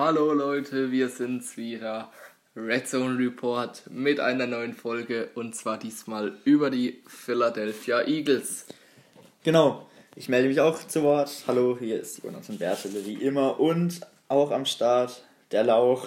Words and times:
Hallo 0.00 0.32
Leute, 0.32 0.92
wir 0.92 1.08
sind's 1.08 1.56
wieder. 1.56 2.12
Red 2.54 2.86
Zone 2.86 3.18
Report 3.18 3.82
mit 3.90 4.20
einer 4.20 4.46
neuen 4.46 4.72
Folge 4.72 5.28
und 5.34 5.56
zwar 5.56 5.76
diesmal 5.76 6.38
über 6.44 6.70
die 6.70 7.02
Philadelphia 7.08 8.06
Eagles. 8.06 8.66
Genau, 9.42 9.90
ich 10.14 10.28
melde 10.28 10.50
mich 10.50 10.60
auch 10.60 10.78
zu 10.86 11.02
Wort. 11.02 11.42
Hallo, 11.48 11.76
hier 11.80 12.00
ist 12.00 12.22
Jonas 12.22 12.48
und 12.48 12.60
Bertele 12.60 13.04
wie 13.06 13.14
immer 13.14 13.58
und 13.58 14.00
auch 14.28 14.52
am 14.52 14.66
Start 14.66 15.24
der 15.50 15.64
Lauch. 15.64 16.06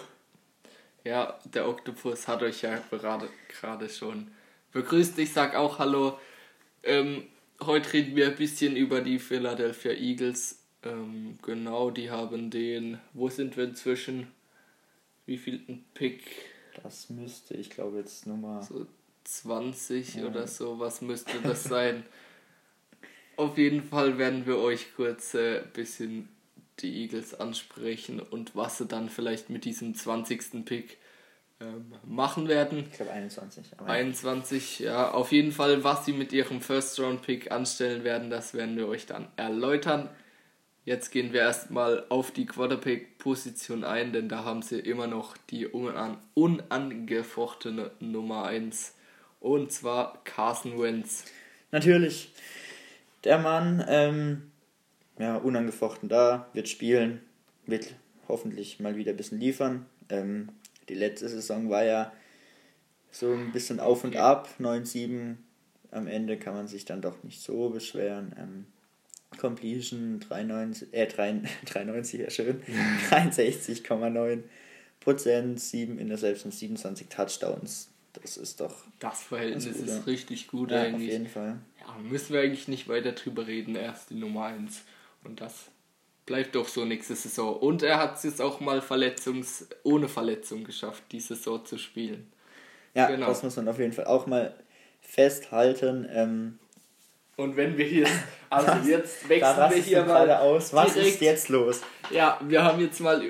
Ja, 1.03 1.37
der 1.43 1.67
Oktopus 1.67 2.29
hat 2.29 2.43
euch 2.43 2.61
ja 2.61 2.81
gerade, 2.89 3.27
gerade 3.49 3.89
schon 3.89 4.31
begrüßt. 4.71 5.19
Ich 5.19 5.33
sag 5.33 5.53
auch 5.53 5.79
Hallo. 5.79 6.17
Ähm, 6.83 7.25
heute 7.61 7.91
reden 7.91 8.15
wir 8.15 8.27
ein 8.27 8.37
bisschen 8.37 8.77
über 8.77 9.01
die 9.01 9.19
Philadelphia 9.19 9.91
Eagles. 9.91 10.60
Ähm, 10.83 11.37
genau, 11.41 11.91
die 11.91 12.09
haben 12.09 12.49
den, 12.49 12.99
wo 13.13 13.29
sind 13.29 13.57
wir 13.57 13.65
inzwischen? 13.65 14.27
Wie 15.25 15.37
viel 15.37 15.61
ein 15.67 15.85
Pick? 15.93 16.23
Das 16.83 17.09
müsste, 17.09 17.55
ich 17.55 17.69
glaube 17.69 17.99
jetzt 17.99 18.25
Nummer 18.25 18.63
so 18.63 18.87
20 19.23 20.15
ja. 20.15 20.25
oder 20.25 20.47
so, 20.47 20.79
was 20.79 21.01
müsste 21.01 21.39
das 21.43 21.63
sein? 21.63 22.03
Auf 23.37 23.57
jeden 23.57 23.83
Fall 23.83 24.17
werden 24.17 24.45
wir 24.45 24.57
euch 24.57 24.95
kurz 24.95 25.35
ein 25.35 25.41
äh, 25.41 25.63
bisschen 25.73 26.29
die 26.79 27.03
Eagles 27.03 27.39
ansprechen 27.39 28.19
und 28.19 28.55
was 28.55 28.77
sie 28.77 28.85
dann 28.85 29.09
vielleicht 29.09 29.49
mit 29.49 29.65
diesem 29.65 29.93
20. 29.93 30.65
Pick 30.65 30.97
ähm, 31.59 31.93
machen 32.05 32.47
werden. 32.47 32.85
Ich 32.89 32.97
glaube 32.97 33.11
21. 33.11 33.79
21, 33.79 34.79
ja. 34.79 35.11
Auf 35.11 35.31
jeden 35.31 35.51
Fall, 35.51 35.83
was 35.83 36.05
sie 36.05 36.13
mit 36.13 36.33
ihrem 36.33 36.61
First-Round-Pick 36.61 37.51
anstellen 37.51 38.03
werden, 38.03 38.29
das 38.29 38.53
werden 38.53 38.77
wir 38.77 38.87
euch 38.87 39.05
dann 39.05 39.27
erläutern. 39.35 40.09
Jetzt 40.83 41.11
gehen 41.11 41.31
wir 41.31 41.41
erstmal 41.41 42.05
auf 42.09 42.31
die 42.31 42.47
Quarterback-Position 42.47 43.83
ein, 43.83 44.13
denn 44.13 44.29
da 44.29 44.43
haben 44.43 44.63
sie 44.63 44.79
immer 44.79 45.05
noch 45.05 45.37
die 45.37 45.67
unan 45.67 46.17
unangefochtene 46.33 47.91
Nummer 47.99 48.45
1. 48.45 48.95
Und 49.39 49.71
zwar 49.71 50.23
Carson 50.23 50.79
Wentz. 50.81 51.25
Natürlich. 51.71 52.33
Der 53.23 53.37
Mann, 53.37 53.85
ähm, 53.87 54.51
ja, 55.19 55.35
unangefochten 55.37 56.09
da, 56.09 56.47
wird 56.53 56.67
spielen, 56.67 57.21
wird 57.67 57.93
hoffentlich 58.27 58.79
mal 58.79 58.95
wieder 58.95 59.11
ein 59.11 59.17
bisschen 59.17 59.39
liefern. 59.39 59.85
Ähm, 60.09 60.49
die 60.89 60.95
letzte 60.95 61.29
Saison 61.29 61.69
war 61.69 61.83
ja 61.83 62.11
so 63.11 63.31
ein 63.31 63.51
bisschen 63.51 63.79
auf 63.79 64.03
und 64.03 64.15
ab, 64.15 64.49
9-7. 64.59 65.35
Am 65.91 66.07
Ende 66.07 66.37
kann 66.37 66.55
man 66.55 66.67
sich 66.67 66.85
dann 66.85 67.01
doch 67.01 67.21
nicht 67.23 67.41
so 67.41 67.69
beschweren. 67.69 68.33
Ähm, 68.37 68.65
Completion 69.37 70.19
93, 70.19 70.93
äh, 70.93 71.07
93, 71.07 72.19
ja 72.19 72.29
schön, 72.29 72.61
63,9 73.09 74.43
Prozent, 74.99 75.59
7 75.59 75.97
Interceptions, 75.97 76.59
27 76.59 77.07
Touchdowns. 77.09 77.89
Das 78.13 78.37
ist 78.37 78.59
doch. 78.59 78.75
Das 78.99 79.23
Verhältnis 79.23 79.65
ist 79.65 80.05
richtig 80.05 80.47
gut 80.47 80.71
ja, 80.71 80.81
eigentlich. 80.81 81.09
Auf 81.09 81.13
jeden 81.13 81.27
Fall. 81.27 81.57
Ja, 81.79 81.95
müssen 82.03 82.33
wir 82.33 82.41
eigentlich 82.41 82.67
nicht 82.67 82.87
weiter 82.87 83.13
drüber 83.13 83.47
reden. 83.47 83.75
Er 83.75 83.93
ist 83.93 84.09
die 84.09 84.15
Nummer 84.15 84.45
1. 84.45 84.81
Und 85.23 85.39
das 85.39 85.67
bleibt 86.25 86.55
doch 86.55 86.67
so 86.67 86.83
nächste 86.83 87.15
Saison. 87.15 87.55
Und 87.55 87.83
er 87.83 87.99
hat 87.99 88.17
es 88.17 88.23
jetzt 88.23 88.41
auch 88.41 88.59
mal 88.59 88.81
verletzungs 88.81 89.67
ohne 89.83 90.09
Verletzung 90.09 90.65
geschafft, 90.65 91.03
die 91.11 91.21
Saison 91.21 91.65
zu 91.65 91.77
spielen. 91.77 92.31
Ja, 92.93 93.07
genau. 93.07 93.27
das 93.27 93.43
muss 93.43 93.55
man 93.55 93.69
auf 93.69 93.79
jeden 93.79 93.93
Fall 93.93 94.05
auch 94.05 94.27
mal 94.27 94.55
festhalten. 94.99 96.07
Ähm, 96.11 96.59
und 97.41 97.57
wenn 97.57 97.77
wir 97.77 97.85
hier, 97.85 98.07
also 98.49 98.71
jetzt 98.87 99.27
wechseln 99.27 99.71
wir 99.71 99.81
hier 99.81 100.05
mal 100.05 100.29
aus. 100.31 100.73
Was 100.73 100.93
direkt, 100.93 101.15
ist 101.15 101.21
jetzt 101.21 101.49
los? 101.49 101.81
Ja, 102.09 102.39
wir 102.41 102.63
haben 102.63 102.79
jetzt 102.79 102.99
mal 102.99 103.21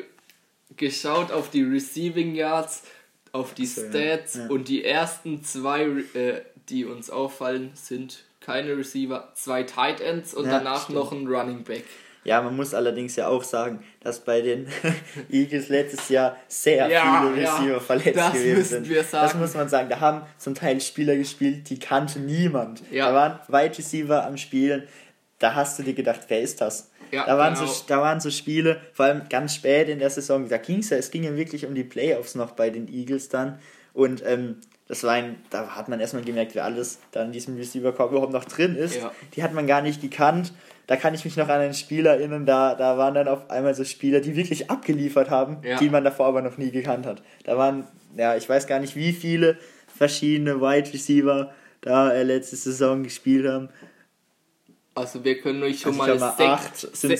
geschaut 0.77 1.31
auf 1.31 1.49
die 1.49 1.63
Receiving 1.63 2.35
Yards, 2.35 2.83
auf 3.31 3.53
die 3.53 3.65
so, 3.65 3.81
Stats 3.87 4.35
ja. 4.35 4.47
und 4.47 4.67
die 4.67 4.83
ersten 4.83 5.43
zwei, 5.43 5.83
äh, 6.13 6.41
die 6.69 6.85
uns 6.85 7.09
auffallen, 7.09 7.71
sind 7.75 8.23
keine 8.39 8.77
Receiver, 8.77 9.31
zwei 9.35 9.63
Tight 9.63 10.01
Ends 10.01 10.33
und 10.33 10.45
ja, 10.45 10.59
danach 10.59 10.83
stimmt. 10.83 10.97
noch 10.97 11.11
ein 11.11 11.27
Running 11.27 11.63
Back. 11.63 11.85
Ja, 12.23 12.41
man 12.41 12.55
muss 12.55 12.73
allerdings 12.73 13.15
ja 13.15 13.27
auch 13.27 13.43
sagen, 13.43 13.83
dass 14.01 14.19
bei 14.19 14.41
den 14.41 14.67
Eagles 15.31 15.69
letztes 15.69 16.09
Jahr 16.09 16.37
sehr 16.47 16.87
ja, 16.87 17.21
viele 17.21 17.35
Receiver 17.35 17.73
ja, 17.73 17.79
verletzt 17.79 18.17
das 18.17 18.33
gewesen 18.33 18.63
sind. 18.63 18.89
Wir 18.89 19.03
sagen. 19.03 19.27
Das 19.27 19.35
muss 19.35 19.53
man 19.55 19.69
sagen. 19.69 19.89
Da 19.89 19.99
haben 19.99 20.21
zum 20.37 20.53
Teil 20.53 20.79
Spieler 20.81 21.15
gespielt, 21.15 21.69
die 21.69 21.79
kannte 21.79 22.19
niemand. 22.19 22.83
Ja. 22.91 23.07
Da 23.07 23.15
waren 23.15 23.39
Wide 23.47 23.77
Receiver 23.77 24.25
am 24.25 24.37
Spielen. 24.37 24.87
Da 25.39 25.55
hast 25.55 25.79
du 25.79 25.83
dir 25.83 25.95
gedacht, 25.95 26.21
wer 26.27 26.41
ist 26.41 26.61
das? 26.61 26.91
Ja, 27.11 27.25
da, 27.25 27.37
waren 27.37 27.55
genau. 27.55 27.65
so, 27.65 27.83
da 27.87 27.99
waren 27.99 28.19
so 28.19 28.29
Spiele, 28.29 28.79
vor 28.93 29.05
allem 29.05 29.27
ganz 29.27 29.55
spät 29.55 29.89
in 29.89 29.99
der 29.99 30.09
Saison, 30.09 30.47
da 30.47 30.57
ging 30.57 30.79
es 30.79 30.91
ja, 30.91 30.97
es 30.97 31.11
ging 31.11 31.23
ja 31.23 31.35
wirklich 31.35 31.65
um 31.65 31.75
die 31.75 31.83
Playoffs 31.83 32.35
noch 32.35 32.51
bei 32.51 32.69
den 32.69 32.87
Eagles 32.87 33.27
dann. 33.27 33.59
Und 33.93 34.23
ähm, 34.25 34.57
das 34.87 35.03
war 35.03 35.13
ein, 35.13 35.35
da 35.49 35.75
hat 35.75 35.89
man 35.89 35.99
erstmal 35.99 36.23
gemerkt, 36.23 36.55
wer 36.55 36.63
alles 36.63 36.99
da 37.11 37.23
in 37.23 37.31
diesem 37.31 37.57
Receiver-Korb 37.57 38.11
überhaupt 38.11 38.31
noch 38.31 38.45
drin 38.45 38.75
ist. 38.75 38.95
Ja. 38.95 39.11
Die 39.35 39.43
hat 39.43 39.53
man 39.53 39.67
gar 39.67 39.81
nicht 39.81 40.01
gekannt 40.01 40.53
da 40.87 40.95
kann 40.95 41.13
ich 41.13 41.25
mich 41.25 41.37
noch 41.37 41.47
an 41.47 41.61
einen 41.61 41.73
Spieler 41.73 42.11
erinnern, 42.11 42.45
da, 42.45 42.75
da 42.75 42.97
waren 42.97 43.13
dann 43.13 43.27
auf 43.27 43.49
einmal 43.49 43.73
so 43.75 43.83
Spieler, 43.83 44.19
die 44.19 44.35
wirklich 44.35 44.69
abgeliefert 44.69 45.29
haben, 45.29 45.57
ja. 45.63 45.77
die 45.77 45.89
man 45.89 46.03
davor 46.03 46.27
aber 46.27 46.41
noch 46.41 46.57
nie 46.57 46.71
gekannt 46.71 47.05
hat. 47.05 47.21
Da 47.43 47.57
waren, 47.57 47.87
ja, 48.17 48.35
ich 48.35 48.47
weiß 48.47 48.67
gar 48.67 48.79
nicht, 48.79 48.95
wie 48.95 49.13
viele 49.13 49.57
verschiedene 49.87 50.59
Wide 50.61 50.93
Receiver 50.93 51.51
da 51.81 52.11
äh, 52.11 52.23
letzte 52.23 52.55
Saison 52.55 53.03
gespielt 53.03 53.47
haben. 53.47 53.69
Also 54.93 55.23
wir 55.23 55.39
können 55.39 55.63
euch 55.63 55.79
schon 55.79 55.99
also 55.99 56.19
mal, 56.19 56.35
mal 56.35 56.59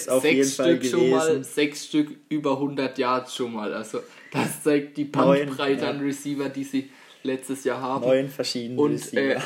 auf 0.09 0.25
jeden 0.25 0.49
Fall 0.49 0.75
Stück 0.75 0.85
schon 0.85 1.09
mal, 1.09 1.43
sechs 1.43 1.85
Stück 1.85 2.09
über 2.28 2.51
100 2.51 2.97
Yards 2.97 3.35
schon 3.35 3.53
mal. 3.53 3.73
Also 3.73 4.01
das 4.33 4.63
zeigt 4.63 4.97
die 4.97 5.05
Bandbreite 5.05 5.88
an 5.88 6.01
Receiver, 6.01 6.49
die 6.49 6.66
sie 6.66 6.89
letztes 7.24 7.64
Jahr 7.64 7.82
haben. 7.82 8.06
Neun 8.06 8.30
verschiedene 8.30 8.80
Und 8.80 9.14
äh, 9.14 9.40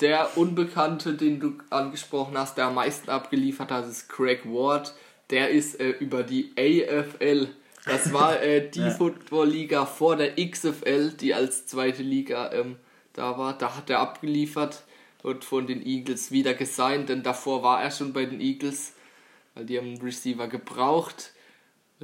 der 0.00 0.36
Unbekannte, 0.36 1.14
den 1.14 1.40
du 1.40 1.54
angesprochen 1.70 2.36
hast, 2.36 2.56
der 2.58 2.66
am 2.66 2.74
meisten 2.74 3.10
abgeliefert 3.10 3.70
hat, 3.70 3.88
ist 3.88 4.08
Craig 4.08 4.44
Ward. 4.44 4.94
Der 5.30 5.50
ist 5.50 5.80
äh, 5.80 5.90
über 5.90 6.22
die 6.22 6.52
AFL. 6.56 7.48
Das 7.86 8.12
war 8.12 8.42
äh, 8.42 8.68
die 8.74 8.80
ja. 8.80 8.90
Football-Liga 8.90 9.86
vor 9.86 10.16
der 10.16 10.34
XFL, 10.36 11.12
die 11.12 11.34
als 11.34 11.66
zweite 11.66 12.02
Liga 12.02 12.52
ähm, 12.52 12.76
da 13.12 13.38
war. 13.38 13.56
Da 13.56 13.76
hat 13.76 13.90
er 13.90 14.00
abgeliefert 14.00 14.82
und 15.22 15.44
von 15.44 15.66
den 15.66 15.84
Eagles 15.84 16.30
wieder 16.30 16.54
gesigned, 16.54 17.08
denn 17.08 17.22
davor 17.22 17.62
war 17.62 17.82
er 17.82 17.90
schon 17.90 18.12
bei 18.12 18.24
den 18.24 18.40
Eagles, 18.40 18.94
weil 19.54 19.64
die 19.64 19.78
haben 19.78 19.88
einen 19.88 20.02
Receiver 20.02 20.48
gebraucht 20.48 21.32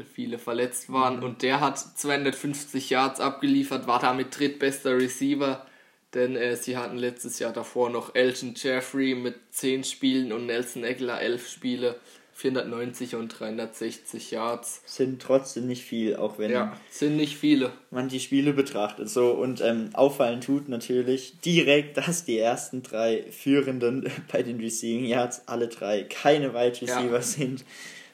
viele 0.04 0.38
verletzt 0.38 0.92
waren. 0.92 1.18
Mhm. 1.18 1.22
Und 1.22 1.42
der 1.42 1.60
hat 1.60 1.78
250 1.78 2.90
Yards 2.90 3.20
abgeliefert, 3.20 3.86
war 3.86 4.00
damit 4.00 4.38
drittbester 4.38 4.96
Receiver. 4.96 5.66
Denn 6.14 6.36
äh, 6.36 6.56
sie 6.56 6.76
hatten 6.76 6.96
letztes 6.96 7.38
Jahr 7.38 7.52
davor 7.52 7.90
noch 7.90 8.14
Elton 8.14 8.54
Jeffrey 8.56 9.14
mit 9.14 9.36
10 9.50 9.84
Spielen 9.84 10.32
und 10.32 10.46
Nelson 10.46 10.84
Aguilar 10.84 11.20
11 11.20 11.48
Spiele. 11.48 12.00
490 12.38 13.16
und 13.16 13.28
360 13.28 14.30
Yards. 14.30 14.82
Sind 14.86 15.20
trotzdem 15.20 15.66
nicht 15.66 15.82
viel, 15.82 16.14
auch 16.14 16.38
wenn 16.38 16.52
ja, 16.52 16.76
sind 16.88 17.16
nicht 17.16 17.36
viele. 17.36 17.72
man 17.90 18.08
die 18.08 18.20
Spiele 18.20 18.52
betrachtet. 18.52 19.08
So 19.08 19.32
und 19.32 19.60
ähm, 19.60 19.90
auffallen 19.94 20.40
tut 20.40 20.68
natürlich 20.68 21.40
direkt, 21.40 21.96
dass 21.96 22.24
die 22.24 22.38
ersten 22.38 22.84
drei 22.84 23.24
Führenden 23.32 24.08
bei 24.32 24.44
den 24.44 24.60
Receiving 24.60 25.06
Yards 25.06 25.48
alle 25.48 25.66
drei 25.66 26.04
keine 26.04 26.54
Wide 26.54 26.80
Receiver 26.80 27.16
ja. 27.16 27.22
sind, 27.22 27.64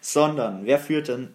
sondern 0.01 0.65
wer 0.65 0.79
führt 0.79 1.09
denn 1.09 1.29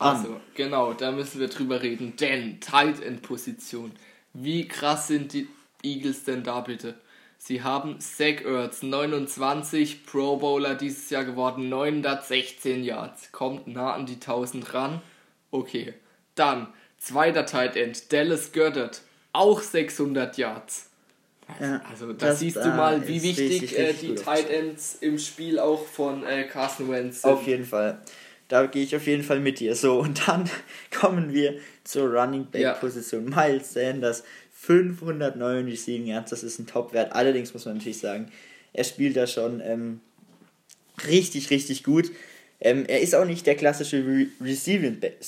also, 0.00 0.40
genau, 0.54 0.92
da 0.92 1.12
müssen 1.12 1.40
wir 1.40 1.48
drüber 1.48 1.82
reden. 1.82 2.16
Denn 2.16 2.60
Tight 2.60 3.02
End 3.02 3.22
Position. 3.22 3.92
Wie 4.32 4.66
krass 4.66 5.08
sind 5.08 5.32
die 5.32 5.48
Eagles 5.82 6.24
denn 6.24 6.42
da 6.42 6.60
bitte? 6.60 6.94
Sie 7.38 7.62
haben 7.62 7.98
Zach 8.00 8.42
Ertz, 8.44 8.82
29 8.82 10.04
Pro 10.04 10.36
Bowler 10.36 10.74
dieses 10.74 11.08
Jahr 11.08 11.24
geworden, 11.24 11.68
916 11.70 12.84
Yards. 12.84 13.32
Kommt 13.32 13.66
nah 13.66 13.94
an 13.94 14.04
die 14.04 14.14
1000 14.14 14.74
ran. 14.74 15.00
Okay. 15.50 15.94
Dann, 16.34 16.68
zweiter 16.98 17.46
Tight 17.46 17.76
End, 17.76 18.12
Dallas 18.12 18.52
Goddard, 18.52 19.00
auch 19.32 19.62
600 19.62 20.36
Yards. 20.36 20.90
Ja, 21.58 21.82
also 21.90 22.12
da 22.12 22.34
siehst 22.34 22.58
du 22.58 22.68
mal, 22.68 23.08
wie 23.08 23.22
wichtig 23.22 23.62
richtig, 23.62 23.78
richtig 23.78 24.10
äh, 24.10 24.14
die 24.14 24.22
Tight 24.22 24.50
Ends 24.50 24.98
im 25.00 25.18
Spiel 25.18 25.58
auch 25.58 25.84
von 25.84 26.24
äh, 26.24 26.44
Carson 26.44 26.90
Wentz 26.90 27.22
sind. 27.22 27.30
Auf 27.30 27.46
jeden 27.46 27.64
Fall. 27.64 28.00
Da 28.50 28.66
gehe 28.66 28.82
ich 28.82 28.96
auf 28.96 29.06
jeden 29.06 29.22
Fall 29.22 29.38
mit 29.38 29.60
dir. 29.60 29.76
So, 29.76 30.00
und 30.00 30.26
dann 30.26 30.50
kommen 30.90 31.32
wir 31.32 31.58
zur 31.84 32.10
Running 32.10 32.46
Back 32.46 32.80
Position. 32.80 33.30
Ja. 33.30 33.46
Miles 33.46 33.72
Sanders, 33.72 34.24
509 34.52 35.66
Receiving 35.66 36.06
Yards, 36.08 36.30
das 36.30 36.42
ist 36.42 36.58
ein 36.58 36.66
Top-Wert. 36.66 37.12
Allerdings 37.12 37.54
muss 37.54 37.64
man 37.64 37.76
natürlich 37.76 37.98
sagen, 37.98 38.30
er 38.72 38.84
spielt 38.84 39.16
da 39.16 39.28
schon 39.28 39.62
ähm, 39.64 40.00
richtig, 41.06 41.50
richtig 41.50 41.84
gut. 41.84 42.10
Ähm, 42.60 42.84
er 42.88 43.00
ist 43.00 43.14
auch 43.14 43.24
nicht 43.24 43.46
der 43.46 43.54
klassische 43.54 43.98
Re 43.98 44.26
Receiving 44.40 44.98
Back. 44.98 45.18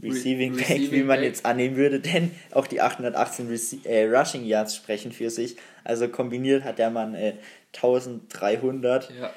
Receiving 0.00 0.56
Back, 0.56 0.70
Receiving 0.70 0.92
wie 0.92 1.02
man 1.02 1.18
Back. 1.18 1.26
jetzt 1.26 1.44
annehmen 1.44 1.76
würde, 1.76 1.98
denn 1.98 2.30
auch 2.52 2.68
die 2.68 2.80
818 2.80 3.48
Rece 3.48 3.84
äh, 3.84 4.04
Rushing 4.04 4.44
Yards 4.44 4.76
sprechen 4.76 5.10
für 5.10 5.30
sich. 5.30 5.56
Also 5.82 6.06
kombiniert 6.06 6.62
hat 6.62 6.78
der 6.78 6.90
Mann 6.90 7.14
äh, 7.14 7.34
1300. 7.74 9.10
Ja. 9.18 9.32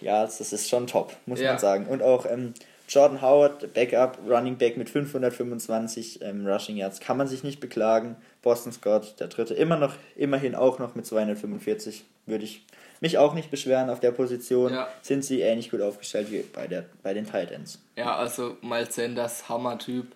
Ja, 0.00 0.22
das 0.22 0.40
ist 0.40 0.68
schon 0.68 0.86
top, 0.86 1.16
muss 1.26 1.40
ja. 1.40 1.50
man 1.50 1.58
sagen. 1.58 1.86
Und 1.86 2.02
auch 2.02 2.26
ähm, 2.26 2.54
Jordan 2.88 3.20
Howard, 3.20 3.74
Backup, 3.74 4.18
Running 4.26 4.56
Back 4.56 4.76
mit 4.76 4.88
525 4.88 6.22
ähm, 6.22 6.46
Rushing 6.46 6.76
Yards, 6.76 7.00
kann 7.00 7.16
man 7.16 7.28
sich 7.28 7.44
nicht 7.44 7.60
beklagen. 7.60 8.16
Boston 8.42 8.72
Scott, 8.72 9.14
der 9.20 9.28
dritte, 9.28 9.54
immer 9.54 9.76
noch, 9.76 9.94
immerhin 10.16 10.54
auch 10.54 10.78
noch 10.78 10.94
mit 10.94 11.06
245, 11.06 12.04
würde 12.26 12.44
ich 12.44 12.64
mich 13.00 13.18
auch 13.18 13.34
nicht 13.34 13.50
beschweren. 13.50 13.90
Auf 13.90 14.00
der 14.00 14.12
Position 14.12 14.72
ja. 14.72 14.88
sind 15.02 15.24
sie 15.24 15.40
ähnlich 15.40 15.70
gut 15.70 15.82
aufgestellt 15.82 16.30
wie 16.30 16.40
bei, 16.40 16.66
der, 16.66 16.86
bei 17.02 17.12
den 17.12 17.26
Titans. 17.26 17.80
Ja, 17.96 18.16
also 18.16 18.56
Miles 18.62 18.94
Sanders, 18.94 19.48
Hammer-Typ. 19.48 20.06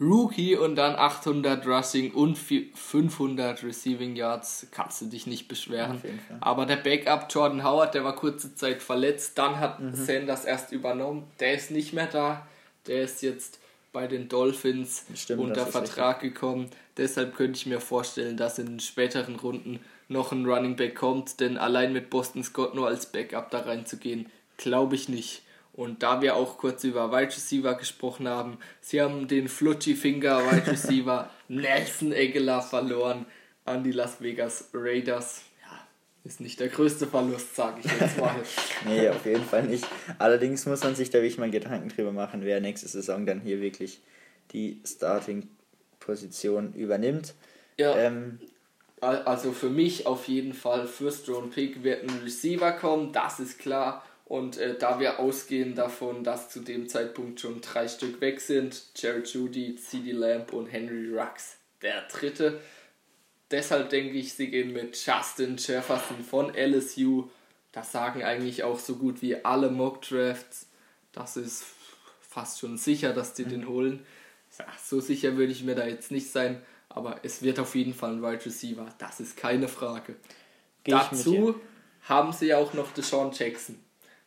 Rookie 0.00 0.56
und 0.56 0.74
dann 0.74 0.96
800 0.96 1.66
Rushing 1.66 2.10
und 2.12 2.36
500 2.36 3.62
Receiving 3.62 4.16
Yards, 4.16 4.66
kannst 4.72 5.00
du 5.00 5.06
dich 5.06 5.26
nicht 5.26 5.46
beschweren. 5.46 6.02
Aber 6.40 6.66
der 6.66 6.76
Backup 6.76 7.28
Jordan 7.30 7.62
Howard, 7.62 7.94
der 7.94 8.04
war 8.04 8.16
kurze 8.16 8.54
Zeit 8.56 8.82
verletzt, 8.82 9.38
dann 9.38 9.60
hat 9.60 9.80
mhm. 9.80 9.94
Sanders 9.94 10.44
erst 10.44 10.72
übernommen, 10.72 11.24
der 11.38 11.54
ist 11.54 11.70
nicht 11.70 11.92
mehr 11.92 12.08
da, 12.08 12.46
der 12.86 13.02
ist 13.02 13.22
jetzt 13.22 13.60
bei 13.92 14.08
den 14.08 14.28
Dolphins 14.28 15.04
Stimmt, 15.14 15.40
unter 15.40 15.66
Vertrag 15.66 16.16
richtig. 16.16 16.34
gekommen. 16.34 16.68
Deshalb 16.96 17.36
könnte 17.36 17.56
ich 17.56 17.66
mir 17.66 17.80
vorstellen, 17.80 18.36
dass 18.36 18.58
in 18.58 18.80
späteren 18.80 19.36
Runden 19.36 19.78
noch 20.08 20.32
ein 20.32 20.44
Running 20.44 20.74
Back 20.74 20.96
kommt, 20.96 21.38
denn 21.38 21.56
allein 21.56 21.92
mit 21.92 22.10
Boston 22.10 22.42
Scott 22.42 22.74
nur 22.74 22.88
als 22.88 23.06
Backup 23.06 23.50
da 23.50 23.60
reinzugehen, 23.60 24.28
glaube 24.56 24.96
ich 24.96 25.08
nicht. 25.08 25.43
Und 25.74 26.04
da 26.04 26.22
wir 26.22 26.36
auch 26.36 26.56
kurz 26.56 26.84
über 26.84 27.10
Wide 27.10 27.34
Receiver 27.34 27.74
gesprochen 27.74 28.28
haben, 28.28 28.58
sie 28.80 29.02
haben 29.02 29.26
den 29.26 29.48
Flutschi 29.48 29.96
Finger 29.96 30.38
Wide 30.50 30.70
Receiver 30.70 31.30
Nelson 31.48 32.12
Aguilar 32.12 32.62
verloren 32.62 33.26
an 33.64 33.82
die 33.82 33.90
Las 33.90 34.20
Vegas 34.20 34.70
Raiders. 34.72 35.42
Ja, 35.62 35.86
ist 36.22 36.40
nicht 36.40 36.60
der 36.60 36.68
größte 36.68 37.08
Verlust, 37.08 37.56
sage 37.56 37.80
ich 37.82 38.00
jetzt 38.00 38.18
mal. 38.18 38.36
nee, 38.86 39.08
auf 39.08 39.26
jeden 39.26 39.44
Fall 39.44 39.64
nicht. 39.64 39.84
Allerdings 40.18 40.64
muss 40.66 40.84
man 40.84 40.94
sich 40.94 41.10
da 41.10 41.18
wirklich 41.18 41.38
mal 41.38 41.50
Gedanken 41.50 41.88
drüber 41.88 42.12
machen, 42.12 42.44
wer 42.44 42.60
nächste 42.60 42.86
Saison 42.86 43.26
dann 43.26 43.40
hier 43.40 43.60
wirklich 43.60 44.00
die 44.52 44.80
Starting-Position 44.84 46.74
übernimmt. 46.74 47.34
Ja. 47.78 47.96
Ähm, 47.96 48.38
also 49.00 49.50
für 49.50 49.70
mich 49.70 50.06
auf 50.06 50.28
jeden 50.28 50.54
Fall 50.54 50.86
First 50.86 51.28
Round 51.28 51.52
Pick 51.52 51.82
wird 51.82 52.04
ein 52.04 52.20
Receiver 52.22 52.70
kommen, 52.72 53.12
das 53.12 53.40
ist 53.40 53.58
klar. 53.58 54.04
Und 54.24 54.56
äh, 54.56 54.78
da 54.78 55.00
wir 55.00 55.18
ausgehen 55.18 55.74
davon, 55.74 56.24
dass 56.24 56.48
zu 56.48 56.60
dem 56.60 56.88
Zeitpunkt 56.88 57.40
schon 57.40 57.60
drei 57.60 57.88
Stück 57.88 58.20
weg 58.20 58.40
sind, 58.40 58.84
Jared 58.96 59.28
Judy, 59.28 59.76
CD 59.76 60.12
Lamb 60.12 60.52
und 60.52 60.66
Henry 60.66 61.14
Rux, 61.14 61.56
der 61.82 62.02
dritte. 62.08 62.60
Deshalb 63.50 63.90
denke 63.90 64.16
ich, 64.16 64.32
sie 64.32 64.50
gehen 64.50 64.72
mit 64.72 64.96
Justin 65.04 65.56
Jefferson 65.58 66.24
von 66.24 66.54
LSU. 66.54 67.28
Das 67.72 67.92
sagen 67.92 68.22
eigentlich 68.22 68.64
auch 68.64 68.78
so 68.78 68.96
gut 68.96 69.20
wie 69.20 69.44
alle 69.44 69.70
Mock 69.70 70.00
Drafts. 70.02 70.68
Das 71.12 71.36
ist 71.36 71.64
fast 72.20 72.60
schon 72.60 72.78
sicher, 72.78 73.12
dass 73.12 73.34
die 73.34 73.44
den 73.44 73.68
holen. 73.68 74.04
Ja, 74.58 74.66
so 74.82 75.00
sicher 75.00 75.36
würde 75.36 75.52
ich 75.52 75.62
mir 75.64 75.74
da 75.74 75.86
jetzt 75.86 76.10
nicht 76.10 76.30
sein, 76.30 76.62
aber 76.88 77.20
es 77.22 77.42
wird 77.42 77.58
auf 77.58 77.74
jeden 77.74 77.92
Fall 77.92 78.12
ein 78.12 78.22
Wide 78.22 78.46
Receiver. 78.46 78.88
Das 78.98 79.20
ist 79.20 79.36
keine 79.36 79.68
Frage. 79.68 80.16
Geh 80.82 80.92
Dazu 80.92 81.60
haben 82.02 82.32
sie 82.32 82.54
auch 82.54 82.72
noch 82.74 82.92
Deshaun 82.92 83.32
Jackson. 83.32 83.83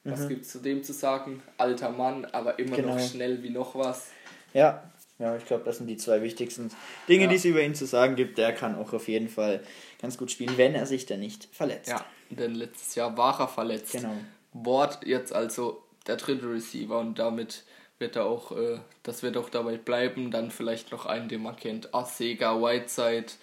Was 0.07 0.21
mhm. 0.21 0.29
gibt 0.29 0.45
es 0.45 0.51
zu 0.51 0.59
dem 0.59 0.83
zu 0.83 0.93
sagen? 0.93 1.41
Alter 1.57 1.89
Mann, 1.89 2.25
aber 2.25 2.59
immer 2.59 2.77
genau. 2.77 2.95
noch 2.95 2.99
schnell 2.99 3.43
wie 3.43 3.49
noch 3.49 3.75
was. 3.75 4.09
Ja, 4.53 4.89
ja, 5.19 5.35
ich 5.35 5.45
glaube, 5.45 5.63
das 5.65 5.77
sind 5.77 5.87
die 5.87 5.97
zwei 5.97 6.21
wichtigsten 6.21 6.69
Dinge, 7.09 7.23
ja. 7.23 7.29
die 7.29 7.35
es 7.35 7.45
über 7.45 7.61
ihn 7.61 7.75
zu 7.75 7.85
sagen 7.85 8.15
gibt. 8.15 8.37
Der 8.37 8.53
kann 8.53 8.75
auch 8.75 8.93
auf 8.93 9.07
jeden 9.07 9.29
Fall 9.29 9.61
ganz 9.99 10.17
gut 10.17 10.31
spielen, 10.31 10.57
wenn 10.57 10.75
er 10.75 10.85
sich 10.85 11.05
denn 11.05 11.19
nicht 11.19 11.49
verletzt. 11.51 11.89
Ja, 11.89 12.05
denn 12.29 12.55
letztes 12.55 12.95
Jahr 12.95 13.17
war 13.17 13.39
er 13.39 13.47
verletzt. 13.47 13.93
Genau. 13.93 14.13
Ward 14.53 15.05
jetzt 15.05 15.33
also 15.33 15.83
der 16.05 16.17
dritte 16.17 16.51
Receiver 16.51 16.99
und 16.99 17.19
damit 17.19 17.63
wird 17.99 18.15
er 18.15 18.25
auch, 18.25 18.51
äh, 18.51 18.79
das 19.03 19.23
wird 19.23 19.37
auch 19.37 19.49
dabei 19.49 19.77
bleiben. 19.77 20.29
Dann 20.31 20.51
vielleicht 20.51 20.91
noch 20.91 21.05
einen, 21.05 21.29
den 21.29 21.41
man 21.41 21.55
kennt, 21.55 21.93
Asega 21.93 22.61
Whiteside 22.61 23.33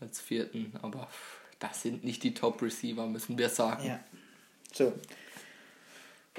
als 0.00 0.20
vierten, 0.20 0.74
aber 0.82 1.08
das 1.58 1.82
sind 1.82 2.04
nicht 2.04 2.22
die 2.22 2.34
Top-Receiver, 2.34 3.06
müssen 3.06 3.38
wir 3.38 3.48
sagen. 3.48 3.86
Ja. 3.86 4.00
So, 4.72 4.92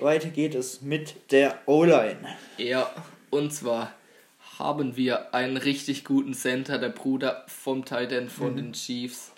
weiter 0.04 0.30
geht 0.30 0.56
es 0.56 0.82
mit 0.82 1.32
der 1.32 1.60
O-Line. 1.68 2.36
Ja, 2.58 2.92
und 3.30 3.54
zwar 3.54 3.94
haben 4.60 4.96
wir 4.96 5.34
einen 5.34 5.58
richtig 5.58 6.04
guten 6.06 6.34
Center, 6.34 6.78
der 6.78 6.90
Bruder 6.90 7.46
vom 7.48 7.86
Titan 7.86 8.30
von 8.30 8.54
mhm. 8.54 8.58
den 8.58 8.74
Chiefs, 8.74 9.32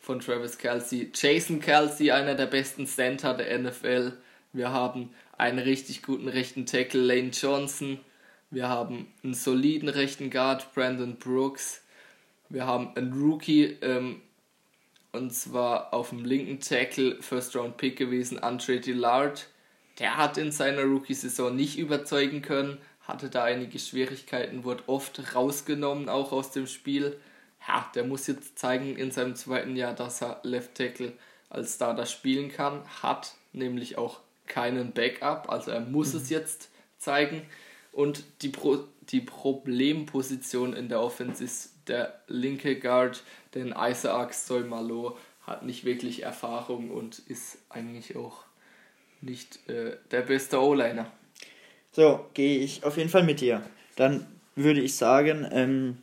von 0.00 0.20
Travis 0.20 0.58
Kelsey. 0.58 1.10
Jason 1.14 1.60
Kelsey, 1.60 2.10
einer 2.10 2.34
der 2.34 2.46
besten 2.46 2.86
Center 2.86 3.34
der 3.34 3.58
NFL. 3.58 4.12
Wir 4.52 4.72
haben 4.72 5.10
einen 5.38 5.58
richtig 5.58 6.02
guten 6.02 6.28
rechten 6.28 6.66
Tackle, 6.66 7.00
Lane 7.00 7.30
Johnson. 7.30 8.00
Wir 8.50 8.68
haben 8.68 9.06
einen 9.22 9.34
soliden 9.34 9.88
rechten 9.88 10.30
Guard, 10.30 10.74
Brandon 10.74 11.16
Brooks. 11.16 11.82
Wir 12.48 12.66
haben 12.66 12.96
einen 12.96 13.12
Rookie, 13.12 13.76
ähm, 13.80 14.20
und 15.12 15.32
zwar 15.32 15.94
auf 15.94 16.10
dem 16.10 16.24
linken 16.24 16.58
Tackle, 16.60 17.22
First 17.22 17.54
Round 17.54 17.76
Pick 17.76 17.96
gewesen, 17.96 18.38
Andre 18.40 18.80
Dillard 18.80 19.46
der 19.98 20.16
hat 20.16 20.38
in 20.38 20.52
seiner 20.52 20.82
Rookie-Saison 20.82 21.54
nicht 21.54 21.78
überzeugen 21.78 22.42
können, 22.42 22.78
hatte 23.00 23.28
da 23.28 23.44
einige 23.44 23.78
Schwierigkeiten, 23.78 24.64
wurde 24.64 24.84
oft 24.86 25.34
rausgenommen, 25.34 26.08
auch 26.08 26.32
aus 26.32 26.52
dem 26.52 26.66
Spiel. 26.66 27.18
Ja, 27.66 27.90
der 27.94 28.04
muss 28.04 28.26
jetzt 28.26 28.58
zeigen 28.58 28.96
in 28.96 29.10
seinem 29.10 29.36
zweiten 29.36 29.76
Jahr, 29.76 29.94
dass 29.94 30.22
er 30.22 30.40
Left 30.42 30.74
Tackle 30.76 31.12
als 31.50 31.74
Starter 31.74 32.06
spielen 32.06 32.50
kann, 32.50 32.82
hat 33.02 33.34
nämlich 33.52 33.98
auch 33.98 34.20
keinen 34.46 34.92
Backup, 34.92 35.50
also 35.50 35.70
er 35.70 35.80
muss 35.80 36.14
mhm. 36.14 36.20
es 36.20 36.30
jetzt 36.30 36.70
zeigen. 36.98 37.42
Und 37.92 38.24
die, 38.42 38.50
Pro 38.50 38.84
die 39.10 39.20
Problemposition 39.20 40.74
in 40.74 40.88
der 40.88 41.00
Offense 41.00 41.42
ist 41.42 41.72
der 41.88 42.20
linke 42.28 42.78
Guard, 42.78 43.24
denn 43.54 43.74
Isaac 43.76 44.32
Soimalo 44.32 45.18
hat 45.42 45.64
nicht 45.64 45.84
wirklich 45.84 46.22
Erfahrung 46.22 46.90
und 46.90 47.18
ist 47.18 47.58
eigentlich 47.68 48.16
auch 48.16 48.44
nicht 49.22 49.68
äh, 49.68 49.96
der 50.10 50.22
beste 50.22 50.60
O-Liner. 50.60 51.10
So, 51.92 52.26
gehe 52.34 52.58
ich 52.60 52.84
auf 52.84 52.96
jeden 52.96 53.10
Fall 53.10 53.24
mit 53.24 53.40
dir. 53.40 53.62
Dann 53.96 54.26
würde 54.54 54.80
ich 54.80 54.94
sagen, 54.96 55.48
ähm, 55.50 55.98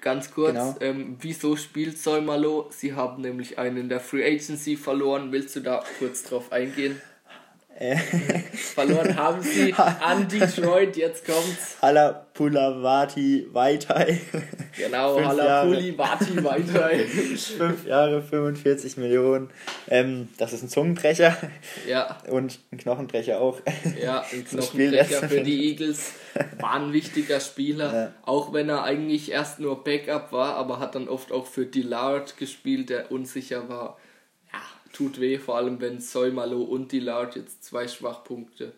Ganz 0.00 0.30
kurz, 0.30 0.52
genau. 0.52 0.76
ähm, 0.80 1.16
wieso 1.20 1.56
spielt 1.56 1.98
Soimalo? 1.98 2.68
Sie 2.70 2.94
haben 2.94 3.22
nämlich 3.22 3.58
einen 3.58 3.76
in 3.78 3.88
der 3.88 4.00
Free 4.00 4.24
Agency 4.24 4.76
verloren. 4.76 5.32
Willst 5.32 5.56
du 5.56 5.60
da 5.60 5.82
kurz 5.98 6.22
drauf 6.24 6.52
eingehen? 6.52 7.00
Äh. 7.78 7.96
Verloren 8.54 9.16
haben 9.16 9.42
sie 9.42 9.74
an 10.00 10.26
Detroit, 10.28 10.96
jetzt 10.96 11.26
kommt's. 11.26 11.76
Hala 11.82 12.26
Pulavati 12.32 13.46
Vaitai. 13.52 14.18
Genau, 14.76 15.20
Hala 15.22 15.64
Pulavati 15.64 16.42
Vaitai. 16.42 17.04
Fünf 17.04 17.86
Jahre, 17.86 18.22
45 18.22 18.96
Millionen. 18.96 19.50
Ähm, 19.88 20.28
das 20.38 20.54
ist 20.54 20.62
ein 20.62 20.68
Zungenbrecher. 20.70 21.36
Ja. 21.86 22.18
Und 22.30 22.58
ein 22.72 22.78
Knochenbrecher 22.78 23.40
auch. 23.40 23.60
Ja, 24.02 24.24
ein 24.32 24.44
Knochenbrecher 24.50 25.28
für 25.28 25.42
die 25.42 25.70
Eagles. 25.70 26.12
War 26.58 26.74
ein 26.74 26.92
wichtiger 26.94 27.40
Spieler. 27.40 27.94
Ja. 27.94 28.12
Auch 28.22 28.54
wenn 28.54 28.70
er 28.70 28.84
eigentlich 28.84 29.30
erst 29.30 29.60
nur 29.60 29.84
Backup 29.84 30.32
war, 30.32 30.54
aber 30.54 30.80
hat 30.80 30.94
dann 30.94 31.08
oft 31.08 31.30
auch 31.30 31.46
für 31.46 31.66
Dillard 31.66 32.38
gespielt, 32.38 32.88
der 32.88 33.10
unsicher 33.12 33.68
war 33.68 33.98
tut 34.96 35.20
weh, 35.20 35.38
vor 35.38 35.56
allem 35.56 35.80
wenn 35.80 36.00
Soimalo 36.00 36.62
und 36.62 36.92
Dillard 36.92 37.36
jetzt 37.36 37.64
zwei 37.64 37.86
Schwachpunkte, 37.86 38.72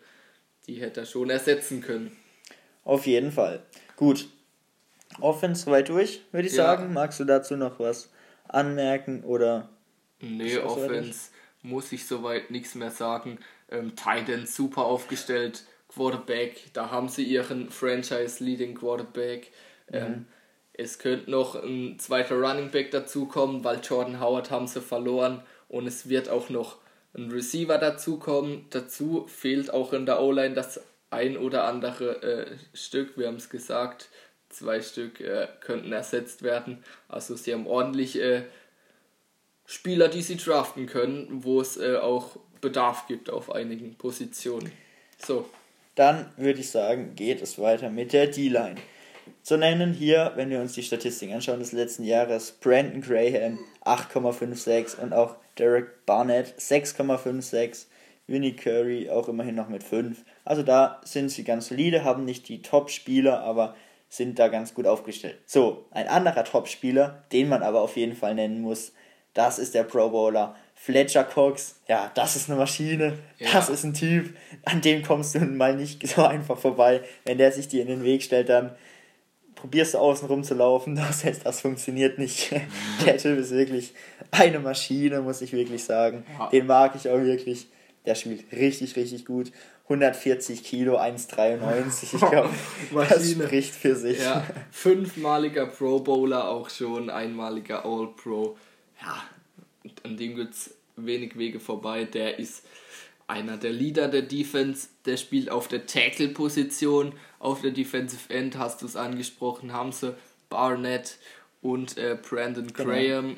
die 0.67 0.75
hätte 0.75 1.01
er 1.01 1.05
schon 1.05 1.29
ersetzen 1.29 1.81
können. 1.81 2.15
Auf 2.83 3.05
jeden 3.05 3.31
Fall. 3.31 3.63
Gut. 3.95 4.27
Offense 5.21 5.65
soweit 5.65 5.89
durch, 5.89 6.21
würde 6.31 6.47
ich 6.47 6.53
ja. 6.53 6.65
sagen. 6.65 6.93
Magst 6.93 7.19
du 7.19 7.25
dazu 7.25 7.55
noch 7.55 7.79
was 7.79 8.09
anmerken 8.47 9.23
oder? 9.23 9.69
Nee, 10.19 10.57
Offense 10.57 11.29
muss 11.61 11.91
ich 11.91 12.05
soweit 12.05 12.51
nichts 12.51 12.75
mehr 12.75 12.91
sagen. 12.91 13.39
Ähm, 13.69 13.93
Titan 13.95 14.45
super 14.45 14.85
aufgestellt, 14.85 15.63
Quarterback, 15.87 16.71
da 16.73 16.91
haben 16.91 17.09
sie 17.09 17.23
ihren 17.23 17.69
Franchise-Leading 17.69 18.75
Quarterback. 18.75 19.51
Ähm, 19.91 20.11
mhm. 20.11 20.25
Es 20.73 20.99
könnte 20.99 21.29
noch 21.29 21.55
ein 21.55 21.97
zweiter 21.99 22.35
Running 22.35 22.71
Back 22.71 22.91
dazukommen, 22.91 23.63
weil 23.63 23.81
Jordan 23.83 24.21
Howard 24.21 24.51
haben 24.51 24.67
sie 24.67 24.81
verloren 24.81 25.41
und 25.69 25.87
es 25.87 26.09
wird 26.09 26.27
auch 26.27 26.49
noch 26.49 26.77
ein 27.15 27.31
Receiver 27.31 27.77
dazukommen. 27.77 28.65
Dazu 28.71 29.25
fehlt 29.27 29.73
auch 29.73 29.93
in 29.93 30.05
der 30.05 30.21
O-Line 30.21 30.53
das 30.53 30.81
ein 31.09 31.37
oder 31.37 31.63
andere 31.63 32.21
äh, 32.21 32.57
Stück, 32.73 33.17
wir 33.17 33.27
haben 33.27 33.37
es 33.37 33.49
gesagt, 33.49 34.09
zwei 34.49 34.81
Stück 34.81 35.21
äh, 35.21 35.47
könnten 35.61 35.91
ersetzt 35.91 36.43
werden. 36.43 36.83
Also 37.07 37.35
sie 37.35 37.53
haben 37.53 37.67
ordentlich 37.67 38.19
äh, 38.19 38.43
Spieler, 39.65 40.07
die 40.07 40.21
sie 40.21 40.37
draften 40.37 40.87
können, 40.87 41.43
wo 41.43 41.61
es 41.61 41.77
äh, 41.77 41.95
auch 41.97 42.37
Bedarf 42.61 43.07
gibt 43.07 43.29
auf 43.29 43.51
einigen 43.51 43.95
Positionen. 43.95 44.71
So. 45.23 45.47
Dann 45.95 46.31
würde 46.37 46.59
ich 46.59 46.69
sagen, 46.69 47.15
geht 47.15 47.41
es 47.41 47.59
weiter 47.59 47.89
mit 47.89 48.13
der 48.13 48.27
D-Line. 48.27 48.75
Zu 49.43 49.57
nennen 49.57 49.93
hier, 49.93 50.31
wenn 50.35 50.49
wir 50.49 50.59
uns 50.59 50.73
die 50.73 50.83
Statistiken 50.83 51.33
anschauen 51.33 51.59
des 51.59 51.71
letzten 51.71 52.03
Jahres, 52.03 52.51
Brandon 52.51 53.01
Graham 53.01 53.59
8,56 53.83 54.99
und 54.99 55.13
auch 55.13 55.35
Derek 55.59 56.05
Barnett 56.05 56.55
6,56. 56.57 57.85
Winnie 58.27 58.55
Curry 58.55 59.09
auch 59.09 59.27
immerhin 59.27 59.55
noch 59.55 59.69
mit 59.69 59.83
5. 59.83 60.23
Also 60.45 60.63
da 60.63 61.01
sind 61.03 61.29
sie 61.29 61.43
ganz 61.43 61.67
solide, 61.67 62.03
haben 62.03 62.25
nicht 62.25 62.47
die 62.47 62.61
Top-Spieler, 62.61 63.41
aber 63.41 63.75
sind 64.07 64.39
da 64.39 64.47
ganz 64.47 64.73
gut 64.73 64.87
aufgestellt. 64.87 65.37
So, 65.45 65.85
ein 65.91 66.07
anderer 66.07 66.43
Top-Spieler, 66.43 67.23
den 67.31 67.49
man 67.49 67.63
aber 67.63 67.81
auf 67.81 67.97
jeden 67.97 68.15
Fall 68.15 68.35
nennen 68.35 68.61
muss, 68.61 68.93
das 69.33 69.59
ist 69.59 69.75
der 69.75 69.83
Pro 69.83 70.09
Bowler 70.09 70.55
Fletcher 70.73 71.23
Cox. 71.23 71.79
Ja, 71.87 72.11
das 72.15 72.35
ist 72.35 72.49
eine 72.49 72.57
Maschine, 72.57 73.17
ja. 73.37 73.49
das 73.53 73.69
ist 73.69 73.83
ein 73.83 73.93
Typ, 73.93 74.35
an 74.65 74.81
dem 74.81 75.03
kommst 75.03 75.35
du 75.35 75.39
mal 75.39 75.75
nicht 75.75 76.07
so 76.07 76.25
einfach 76.25 76.57
vorbei. 76.57 77.01
Wenn 77.25 77.37
der 77.37 77.51
sich 77.51 77.67
dir 77.67 77.81
in 77.81 77.87
den 77.87 78.03
Weg 78.03 78.23
stellt, 78.23 78.49
dann 78.49 78.75
probierst 79.61 79.93
du 79.93 79.97
außen 79.99 80.27
rum 80.27 80.43
zu 80.43 80.55
laufen, 80.55 80.95
das 80.95 81.23
heißt, 81.23 81.45
das 81.45 81.61
funktioniert 81.61 82.17
nicht. 82.17 82.51
der 83.05 83.17
Typ 83.17 83.37
ist 83.37 83.51
wirklich 83.51 83.93
eine 84.31 84.59
Maschine, 84.59 85.21
muss 85.21 85.41
ich 85.41 85.53
wirklich 85.53 85.83
sagen. 85.83 86.25
Ja. 86.37 86.49
Den 86.49 86.67
mag 86.67 86.95
ich 86.95 87.09
auch 87.09 87.21
wirklich. 87.21 87.67
Der 88.05 88.15
spielt 88.15 88.51
richtig, 88.51 88.95
richtig 88.95 89.25
gut. 89.25 89.51
140 89.89 90.63
Kilo, 90.63 90.97
1,93. 90.99 92.13
Ich 92.13 92.19
glaube, 92.19 92.49
das 93.09 93.31
spricht 93.31 93.73
für 93.73 93.95
sich. 93.95 94.19
Ja, 94.19 94.45
fünfmaliger 94.71 95.65
Pro 95.65 95.99
Bowler 95.99 96.47
auch 96.47 96.69
schon, 96.69 97.09
einmaliger 97.09 97.85
All 97.85 98.07
Pro. 98.15 98.55
Ja, 99.01 99.23
an 100.03 100.15
dem 100.15 100.35
gibt 100.35 100.53
es 100.53 100.75
wenig 100.95 101.37
Wege 101.37 101.59
vorbei. 101.59 102.03
Der 102.05 102.37
ist 102.37 102.63
einer 103.27 103.57
der 103.57 103.71
Leader 103.71 104.07
der 104.07 104.21
Defense. 104.21 104.89
Der 105.05 105.17
spielt 105.17 105.49
auf 105.49 105.67
der 105.67 105.87
Tackle-Position. 105.87 107.13
Auf 107.39 107.61
der 107.61 107.71
Defensive 107.71 108.33
End 108.33 108.57
hast 108.57 108.81
du 108.81 108.85
es 108.85 108.95
angesprochen, 108.95 109.73
haben 109.73 109.91
sie 109.91 110.15
Barnett 110.49 111.17
und 111.61 111.97
äh, 111.97 112.17
Brandon 112.21 112.67
genau. 112.67 112.89
Graham 112.89 113.37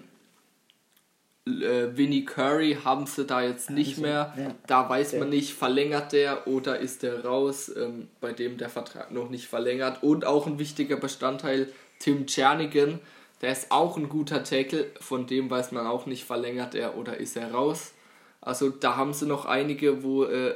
äh, 1.46 1.98
Vinnie 1.98 2.26
Curry 2.26 2.78
haben 2.84 3.08
sie 3.08 3.26
da 3.26 3.42
jetzt 3.42 3.70
nicht 3.70 3.92
also, 3.92 4.02
mehr. 4.02 4.34
Ja. 4.38 4.56
Da 4.68 4.90
weiß 4.90 5.14
man 5.14 5.30
nicht, 5.30 5.54
verlängert 5.54 6.14
der 6.14 6.48
oder 6.48 6.80
ist 6.80 7.04
der 7.04 7.26
raus, 7.26 7.72
ähm, 7.76 8.08
bei 8.20 8.34
dem 8.34 8.58
der 8.58 8.70
Vertrag 8.70 9.12
noch 9.12 9.30
nicht 9.30 9.48
verlängert. 9.48 10.04
Und 10.04 10.26
auch 10.26 10.48
ein 10.48 10.60
wichtiger 10.60 10.98
Bestandteil, 10.98 11.68
Tim 12.00 12.28
Czernigan, 12.28 13.00
der 13.42 13.52
ist 13.52 13.72
auch 13.72 13.98
ein 13.98 14.10
guter 14.10 14.44
Tackle, 14.44 14.88
von 15.00 15.26
dem 15.26 15.50
weiß 15.50 15.72
man 15.72 15.88
auch 15.88 16.06
nicht, 16.06 16.26
verlängert 16.26 16.76
er 16.76 16.98
oder 16.98 17.18
ist 17.18 17.36
er 17.36 17.52
raus. 17.52 17.94
Also 18.40 18.70
da 18.70 18.96
haben 18.96 19.14
sie 19.14 19.26
noch 19.26 19.46
einige, 19.46 20.04
wo 20.04 20.26
äh, 20.26 20.56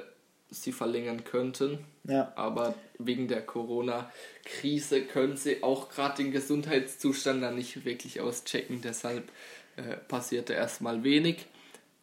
sie 0.50 0.72
verlängern 0.72 1.24
könnten. 1.24 1.80
Ja. 2.08 2.32
Aber 2.36 2.76
wegen 3.00 3.28
der 3.28 3.46
Corona-Krise 3.46 5.02
können 5.04 5.38
sie 5.38 5.64
auch 5.64 5.90
gerade 5.90 6.24
den 6.24 6.32
Gesundheitszustand 6.32 7.42
dann 7.42 7.56
nicht 7.56 7.86
wirklich 7.86 8.22
auschecken. 8.22 8.82
Deshalb 8.82 9.32
äh, 9.76 9.96
passierte 10.08 10.54
erstmal 10.54 11.04
wenig. 11.04 11.48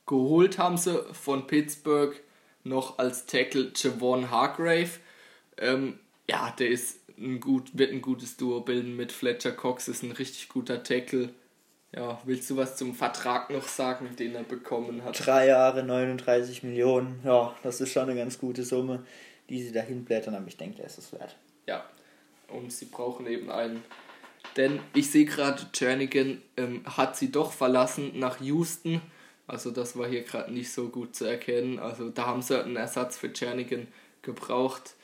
Geholt 0.07 0.59
haben 0.59 0.77
sie 0.77 1.05
von 1.13 1.47
Pittsburgh 1.47 2.21
noch 2.65 2.99
als 2.99 3.27
Tackle 3.27 3.73
Javon 3.75 4.31
Hargrave. 4.31 4.91
Ähm, 5.59 5.99
ja, 6.29 6.55
der 6.59 6.69
ist 6.69 7.01
ein 7.19 7.41
gut, 7.41 7.77
wird 7.77 7.93
ein 7.93 8.03
gutes 8.03 8.37
Duo 8.37 8.61
bilden 8.61 8.97
mit 8.97 9.13
Fletcher 9.13 9.53
Cox, 9.53 9.89
ist 9.89 10.03
ein 10.03 10.13
richtig 10.13 10.49
guter 10.49 10.83
Tackle. 10.83 11.31
Ja, 11.95 12.21
willst 12.25 12.49
du 12.49 12.57
was 12.57 12.77
zum 12.77 12.95
Vertrag 12.95 13.51
noch 13.51 13.69
sagen, 13.69 14.17
den 14.19 14.35
er 14.35 14.45
bekommen 14.45 15.05
hat? 15.05 15.27
Drei 15.27 15.49
Jahre, 15.49 15.83
39 15.83 16.63
Millionen. 16.63 17.21
Ja, 17.23 17.55
das 17.63 17.83
ist 17.83 17.93
schon 17.93 18.05
eine 18.09 18.17
ganz 18.17 18.39
gute 18.39 18.65
Summe, 18.65 19.05
die 19.53 19.63
sie 19.63 19.73
dahin 19.73 20.05
blättern, 20.05 20.35
aber 20.35 20.49
ich 20.49 20.57
denke, 20.57 20.79
der 20.79 20.87
ist 20.87 20.99
es 20.99 21.13
wert. 21.13 21.37
Ja, 21.67 21.85
und 22.49 22.73
sie 22.73 22.87
brauchen 22.87 23.27
eben 23.27 23.51
einen 23.51 23.85
denn 24.57 24.81
ich 24.95 25.11
sehe 25.11 25.25
gerade, 25.25 25.63
Jernigan 25.75 26.43
ähm, 26.57 26.83
hat 26.85 27.17
sie 27.17 27.33
doch 27.33 27.53
verlassen 27.53 28.19
nach 28.19 28.41
Houston. 28.41 29.01
Also 29.47 29.71
das 29.71 29.97
war 29.97 30.09
hier 30.09 30.23
gerade 30.23 30.53
nicht 30.53 30.73
so 30.73 30.89
gut 30.89 31.17
zu 31.17 31.25
erkennen. 31.25 31.79
Also 31.79 32.11
da 32.11 32.27
haben 32.27 32.43
sie 32.43 32.63
einen 32.63 32.77
Ersatz 32.77 33.17
für 33.17 33.31
Jernigan 33.35 33.89
gebraucht. 34.21 34.95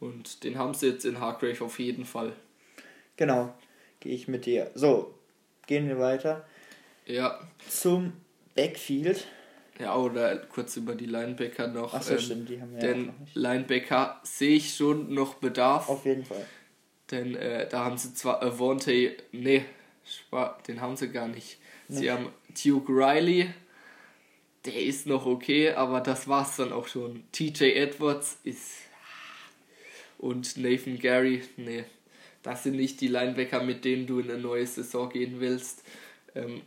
Und 0.00 0.44
den 0.44 0.58
haben 0.58 0.74
sie 0.74 0.88
jetzt 0.88 1.04
in 1.04 1.20
Hargrave 1.20 1.64
auf 1.64 1.78
jeden 1.78 2.04
Fall. 2.04 2.32
Genau, 3.16 3.52
gehe 4.00 4.14
ich 4.14 4.28
mit 4.28 4.46
dir. 4.46 4.70
So, 4.74 5.14
gehen 5.66 5.88
wir 5.88 5.98
weiter. 5.98 6.44
Ja. 7.06 7.40
Zum 7.68 8.12
Backfield. 8.54 9.26
Ja, 9.82 9.96
oder 9.96 10.36
kurz 10.36 10.76
über 10.76 10.94
die 10.94 11.06
Linebacker 11.06 11.66
noch. 11.66 11.92
Ach 11.92 12.02
so, 12.02 12.14
ähm, 12.14 12.20
stimmt, 12.20 12.48
die 12.48 12.60
haben 12.60 12.72
wir 12.72 12.80
Denn 12.80 13.06
ja 13.06 13.12
Linebacker 13.34 14.20
sehe 14.22 14.56
ich 14.56 14.74
schon 14.74 15.12
noch 15.12 15.34
Bedarf. 15.34 15.88
Auf 15.88 16.04
jeden 16.06 16.24
Fall. 16.24 16.46
Denn 17.10 17.34
äh, 17.34 17.68
da 17.68 17.84
haben 17.84 17.98
sie 17.98 18.14
zwar 18.14 18.42
Avante, 18.42 19.16
nee, 19.32 19.64
den 20.68 20.80
haben 20.80 20.96
sie 20.96 21.08
gar 21.08 21.26
nicht. 21.26 21.58
Nee. 21.88 21.96
Sie 21.96 22.10
haben 22.12 22.28
Duke 22.62 22.92
Riley, 22.92 23.50
der 24.64 24.80
ist 24.80 25.06
noch 25.06 25.26
okay, 25.26 25.72
aber 25.72 26.00
das 26.00 26.28
war's 26.28 26.56
dann 26.56 26.72
auch 26.72 26.86
schon. 26.86 27.24
TJ 27.32 27.72
Edwards 27.72 28.38
ist. 28.44 28.70
Und 30.18 30.56
Nathan 30.56 31.00
Gary, 31.00 31.42
nee, 31.56 31.84
das 32.44 32.62
sind 32.62 32.76
nicht 32.76 33.00
die 33.00 33.08
Linebacker, 33.08 33.64
mit 33.64 33.84
denen 33.84 34.06
du 34.06 34.20
in 34.20 34.30
eine 34.30 34.40
neue 34.40 34.66
Saison 34.66 35.08
gehen 35.08 35.40
willst. 35.40 35.82
Ähm, 36.36 36.62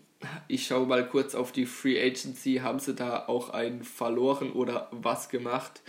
ich 0.48 0.68
schaue 0.68 0.86
mal 0.86 1.08
kurz 1.08 1.36
auf 1.36 1.52
die 1.52 1.66
Free 1.66 2.02
Agency. 2.02 2.62
Haben 2.64 2.80
sie 2.80 2.94
da 2.94 3.28
auch 3.28 3.50
einen 3.50 3.84
verloren 3.84 4.52
oder 4.52 4.88
was 4.92 5.30
gemacht? 5.30 5.82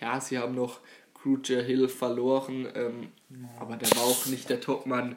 Ja, 0.00 0.20
sie 0.20 0.38
haben 0.38 0.54
noch 0.54 0.80
Cruiser 1.14 1.62
Hill 1.62 1.88
verloren, 1.88 2.68
ähm, 2.74 3.12
aber 3.60 3.76
der 3.76 3.90
war 3.92 4.02
auch 4.02 4.26
nicht 4.26 4.50
der 4.50 4.60
Topmann. 4.60 5.16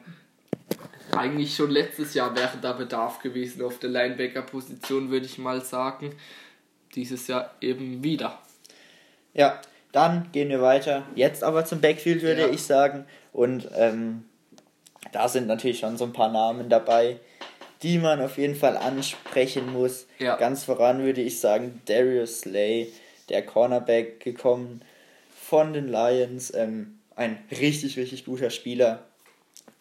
Eigentlich 1.10 1.56
schon 1.56 1.70
letztes 1.70 2.14
Jahr 2.14 2.34
wäre 2.36 2.58
da 2.60 2.72
Bedarf 2.72 3.20
gewesen 3.20 3.62
auf 3.62 3.78
der 3.78 3.90
Linebacker-Position, 3.90 5.10
würde 5.10 5.26
ich 5.26 5.38
mal 5.38 5.64
sagen. 5.64 6.14
Dieses 6.94 7.26
Jahr 7.26 7.54
eben 7.60 8.02
wieder. 8.02 8.38
Ja, 9.34 9.60
dann 9.92 10.30
gehen 10.32 10.48
wir 10.48 10.62
weiter. 10.62 11.06
Jetzt 11.14 11.42
aber 11.42 11.64
zum 11.64 11.80
Backfield, 11.80 12.22
würde 12.22 12.42
ja. 12.42 12.48
ich 12.48 12.62
sagen. 12.62 13.06
Und 13.32 13.68
ähm, 13.76 14.24
da 15.12 15.28
sind 15.28 15.46
natürlich 15.46 15.78
schon 15.78 15.96
so 15.96 16.04
ein 16.04 16.12
paar 16.12 16.30
Namen 16.30 16.68
dabei, 16.68 17.18
die 17.82 17.98
man 17.98 18.20
auf 18.20 18.38
jeden 18.38 18.54
Fall 18.54 18.76
ansprechen 18.76 19.72
muss. 19.72 20.06
Ja. 20.18 20.36
Ganz 20.36 20.64
voran 20.64 21.02
würde 21.02 21.20
ich 21.20 21.40
sagen, 21.40 21.80
Darius 21.86 22.40
Slay, 22.40 22.92
der 23.28 23.44
Cornerback 23.44 24.20
gekommen 24.20 24.80
von 25.40 25.72
den 25.72 25.88
Lions. 25.88 26.52
Ähm, 26.54 26.98
ein 27.14 27.38
richtig, 27.50 27.96
richtig 27.96 28.24
guter 28.24 28.50
Spieler. 28.50 29.04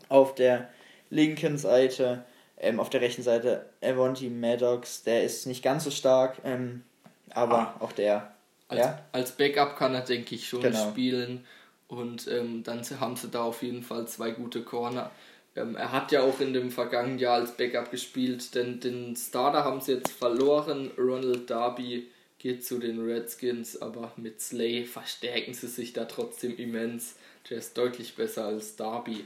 Auf 0.10 0.36
der 0.36 0.70
linken 1.10 1.58
Seite, 1.58 2.24
ähm, 2.58 2.80
auf 2.80 2.90
der 2.90 3.02
rechten 3.02 3.24
Seite 3.24 3.66
Avonti 3.82 4.30
Maddox, 4.30 5.04
der 5.04 5.24
ist 5.24 5.46
nicht 5.46 5.64
ganz 5.64 5.84
so 5.84 5.92
stark, 5.92 6.38
ähm, 6.44 6.84
aber 7.32 7.60
ah. 7.60 7.76
auch 7.80 7.92
der. 7.92 8.32
Als, 8.68 8.80
ja? 8.80 9.00
als 9.12 9.32
Backup 9.32 9.78
kann 9.78 9.94
er, 9.94 10.02
denke 10.02 10.36
ich, 10.36 10.48
schon 10.48 10.62
genau. 10.62 10.90
spielen. 10.90 11.46
Und 11.88 12.28
ähm, 12.28 12.64
dann 12.64 12.82
haben 13.00 13.16
sie 13.16 13.30
da 13.30 13.44
auf 13.44 13.62
jeden 13.62 13.84
Fall 13.84 14.08
zwei 14.08 14.32
gute 14.32 14.64
Corner. 14.64 15.12
Ähm, 15.56 15.76
er 15.76 15.92
hat 15.92 16.12
ja 16.12 16.22
auch 16.22 16.40
in 16.40 16.54
dem 16.54 16.72
vergangenen 16.72 17.20
Jahr 17.20 17.36
als 17.36 17.56
Backup 17.56 17.92
gespielt, 17.92 18.56
denn 18.56 18.80
den 18.80 19.16
Starter 19.16 19.64
haben 19.64 19.82
sie 19.82 19.94
jetzt 19.94 20.12
verloren. 20.12 20.92
Ronald 20.98 21.50
Darby 21.50 22.08
geht 22.40 22.66
zu 22.66 22.78
den 22.78 23.02
Redskins, 23.02 23.82
aber 23.82 24.12
mit 24.18 24.42
Slay 24.42 24.86
verstärken 24.86 25.54
sie 25.54 25.68
sich 25.68 25.94
da 25.94 26.06
trotzdem 26.06 26.58
immens. 26.58 27.16
Der 27.50 27.60
ist 27.60 27.78
deutlich 27.78 28.16
besser 28.16 28.46
als 28.46 28.76
Darby. 28.76 29.26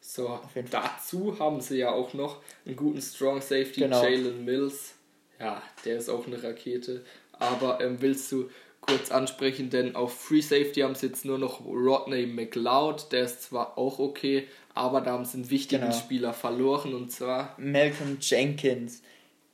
So, 0.00 0.38
dazu 0.70 1.38
haben 1.40 1.60
sie 1.60 1.78
ja 1.78 1.90
auch 1.90 2.14
noch 2.14 2.40
einen 2.64 2.76
guten 2.76 3.00
Strong 3.00 3.40
Safety, 3.40 3.80
genau. 3.80 4.02
Jalen 4.02 4.44
Mills. 4.44 4.94
Ja, 5.40 5.62
der 5.84 5.98
ist 5.98 6.08
auch 6.08 6.26
eine 6.26 6.42
Rakete. 6.42 7.04
Aber 7.32 7.80
ähm, 7.80 7.96
willst 8.00 8.30
du 8.30 8.48
kurz 8.80 9.10
ansprechen, 9.10 9.68
denn 9.70 9.96
auf 9.96 10.18
Free 10.18 10.40
Safety 10.40 10.80
haben 10.80 10.94
sie 10.94 11.08
jetzt 11.08 11.24
nur 11.24 11.38
noch 11.38 11.64
Rodney 11.64 12.26
McLeod, 12.26 13.10
der 13.10 13.24
ist 13.24 13.42
zwar 13.42 13.76
auch 13.76 13.98
okay, 13.98 14.46
aber 14.76 15.00
da 15.00 15.12
haben 15.12 15.24
sie 15.24 15.38
einen 15.38 15.50
wichtigen 15.50 15.84
genau. 15.84 15.96
Spieler 15.96 16.34
verloren 16.34 16.94
und 16.94 17.10
zwar 17.10 17.54
Malcolm 17.58 18.18
Jenkins. 18.20 19.02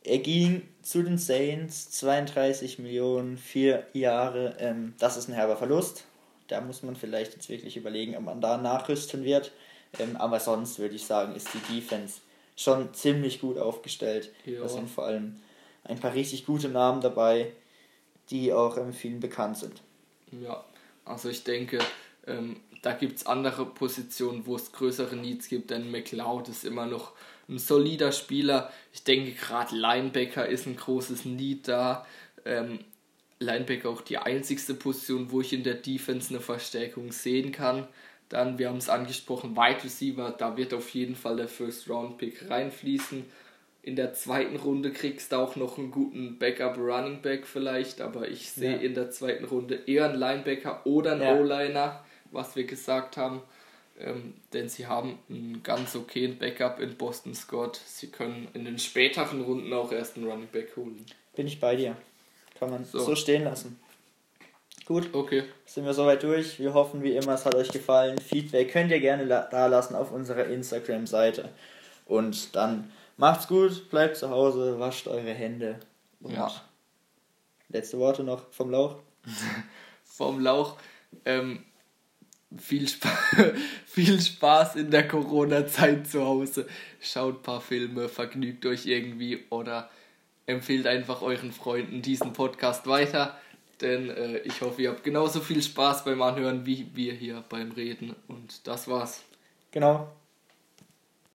Er 0.02 0.18
ging 0.18 0.62
zu 0.82 1.04
den 1.04 1.16
Saints, 1.16 1.92
32 1.92 2.80
Millionen, 2.80 3.38
vier 3.38 3.86
Jahre. 3.92 4.56
Ähm, 4.58 4.94
das 4.98 5.16
ist 5.16 5.28
ein 5.28 5.34
herber 5.34 5.56
Verlust. 5.56 6.06
Da 6.48 6.60
muss 6.60 6.82
man 6.82 6.96
vielleicht 6.96 7.34
jetzt 7.34 7.48
wirklich 7.48 7.76
überlegen, 7.76 8.16
ob 8.16 8.24
man 8.24 8.40
da 8.40 8.58
nachrüsten 8.58 9.22
wird. 9.22 9.52
Ähm, 10.00 10.16
aber 10.16 10.40
sonst 10.40 10.80
würde 10.80 10.96
ich 10.96 11.04
sagen, 11.04 11.36
ist 11.36 11.48
die 11.54 11.74
Defense 11.74 12.20
schon 12.56 12.92
ziemlich 12.92 13.40
gut 13.40 13.58
aufgestellt. 13.58 14.32
Ja. 14.44 14.62
Da 14.62 14.68
sind 14.68 14.90
vor 14.90 15.04
allem 15.04 15.36
ein 15.84 16.00
paar 16.00 16.14
richtig 16.14 16.46
gute 16.46 16.68
Namen 16.68 17.00
dabei, 17.00 17.52
die 18.30 18.52
auch 18.52 18.76
ähm, 18.76 18.92
vielen 18.92 19.20
bekannt 19.20 19.58
sind. 19.58 19.82
Ja, 20.32 20.64
also 21.04 21.28
ich 21.28 21.44
denke, 21.44 21.78
ähm, 22.26 22.56
da 22.82 22.92
gibt 22.92 23.18
es 23.18 23.26
andere 23.26 23.64
Positionen, 23.64 24.44
wo 24.46 24.56
es 24.56 24.72
größere 24.72 25.16
Needs 25.16 25.48
gibt, 25.48 25.70
denn 25.70 25.90
McLeod 25.90 26.48
ist 26.48 26.64
immer 26.64 26.86
noch 26.86 27.12
ein 27.48 27.58
solider 27.58 28.12
Spieler. 28.12 28.70
Ich 28.92 29.04
denke 29.04 29.32
gerade 29.32 29.76
Linebacker 29.76 30.46
ist 30.46 30.66
ein 30.66 30.76
großes 30.76 31.24
Need 31.24 31.68
da. 31.68 32.06
Ähm, 32.44 32.80
Linebacker 33.38 33.88
auch 33.88 34.00
die 34.00 34.18
einzigste 34.18 34.74
Position, 34.74 35.30
wo 35.30 35.40
ich 35.40 35.52
in 35.52 35.64
der 35.64 35.74
Defense 35.74 36.30
eine 36.30 36.40
Verstärkung 36.40 37.12
sehen 37.12 37.52
kann. 37.52 37.86
Dann, 38.28 38.58
wir 38.58 38.68
haben 38.68 38.78
es 38.78 38.88
angesprochen, 38.88 39.56
Wide 39.56 39.84
Receiver, 39.84 40.30
da 40.30 40.56
wird 40.56 40.72
auf 40.72 40.88
jeden 40.90 41.16
Fall 41.16 41.36
der 41.36 41.48
First 41.48 41.88
Round 41.88 42.18
Pick 42.18 42.48
reinfließen. 42.48 43.24
In 43.82 43.96
der 43.96 44.14
zweiten 44.14 44.56
Runde 44.56 44.92
kriegst 44.92 45.32
du 45.32 45.36
auch 45.36 45.56
noch 45.56 45.76
einen 45.76 45.90
guten 45.90 46.38
Backup 46.38 46.78
Running 46.78 47.20
Back 47.20 47.46
vielleicht, 47.46 48.00
aber 48.00 48.28
ich 48.28 48.50
sehe 48.50 48.76
ja. 48.76 48.78
in 48.78 48.94
der 48.94 49.10
zweiten 49.10 49.44
Runde 49.44 49.80
eher 49.86 50.08
einen 50.08 50.18
Linebacker 50.18 50.86
oder 50.86 51.12
einen 51.12 51.22
ja. 51.22 51.34
O-Liner, 51.36 52.04
was 52.32 52.56
wir 52.56 52.64
gesagt 52.64 53.16
haben. 53.16 53.42
Ähm, 54.00 54.34
denn 54.52 54.68
sie 54.68 54.86
haben 54.86 55.18
einen 55.28 55.62
ganz 55.62 55.94
okayen 55.94 56.38
Backup 56.38 56.80
in 56.80 56.96
Boston 56.96 57.34
Scott. 57.34 57.80
Sie 57.84 58.08
können 58.08 58.48
in 58.54 58.64
den 58.64 58.78
späteren 58.78 59.42
Runden 59.42 59.72
auch 59.72 59.92
erst 59.92 60.16
einen 60.16 60.26
Running 60.26 60.48
Back 60.50 60.76
holen. 60.76 61.04
Bin 61.36 61.46
ich 61.46 61.60
bei 61.60 61.76
dir. 61.76 61.96
Kann 62.58 62.70
man 62.70 62.84
so, 62.84 62.98
so 62.98 63.14
stehen 63.14 63.44
lassen. 63.44 63.78
Gut. 64.86 65.10
Okay. 65.12 65.44
Sind 65.66 65.84
wir 65.84 65.94
soweit 65.94 66.22
durch. 66.22 66.58
Wir 66.58 66.74
hoffen 66.74 67.02
wie 67.02 67.14
immer, 67.14 67.34
es 67.34 67.44
hat 67.44 67.54
euch 67.54 67.68
gefallen. 67.68 68.18
Feedback 68.18 68.72
könnt 68.72 68.90
ihr 68.90 69.00
gerne 69.00 69.26
da 69.26 69.66
lassen 69.66 69.94
auf 69.94 70.10
unserer 70.10 70.46
Instagram-Seite. 70.46 71.50
Und 72.06 72.56
dann 72.56 72.90
macht's 73.16 73.46
gut, 73.46 73.88
bleibt 73.90 74.16
zu 74.16 74.30
Hause, 74.30 74.80
wascht 74.80 75.06
eure 75.06 75.32
Hände. 75.32 75.78
Und 76.20 76.32
ja. 76.32 76.50
Letzte 77.68 77.98
Worte 77.98 78.24
noch 78.24 78.50
vom 78.50 78.70
Lauch. 78.70 78.96
vom 80.04 80.40
Lauch. 80.40 80.76
Ähm, 81.24 81.64
viel, 82.58 82.84
Sp 82.88 83.08
viel 83.86 84.20
Spaß 84.20 84.76
in 84.76 84.90
der 84.90 85.06
Corona-Zeit 85.06 86.06
zu 86.06 86.24
Hause. 86.24 86.66
Schaut 87.00 87.40
ein 87.40 87.42
paar 87.42 87.60
Filme, 87.60 88.08
vergnügt 88.08 88.64
euch 88.66 88.86
irgendwie 88.86 89.44
oder 89.50 89.90
empfehlt 90.46 90.86
einfach 90.86 91.22
euren 91.22 91.52
Freunden 91.52 92.02
diesen 92.02 92.32
Podcast 92.32 92.86
weiter. 92.86 93.38
Denn 93.80 94.10
äh, 94.10 94.38
ich 94.38 94.60
hoffe, 94.60 94.82
ihr 94.82 94.90
habt 94.90 95.04
genauso 95.04 95.40
viel 95.40 95.62
Spaß 95.62 96.04
beim 96.04 96.22
Anhören 96.22 96.66
wie 96.66 96.90
wir 96.94 97.12
hier 97.14 97.44
beim 97.48 97.72
Reden. 97.72 98.14
Und 98.28 98.66
das 98.66 98.88
war's. 98.88 99.22
Genau. 99.72 100.08